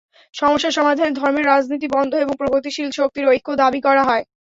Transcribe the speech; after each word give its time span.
সমস্যা 0.33 0.71
সমাধানে 0.71 1.11
ধর্মের 1.13 1.45
রাজনীতি 1.47 1.87
বন্ধ 1.95 2.11
এবং 2.15 2.33
প্রগতিশীল 2.37 2.89
শক্তির 2.91 3.29
ঐক্য 3.31 3.49
দাবি 3.61 3.79
করা 3.87 4.03
হয়। 4.05 4.23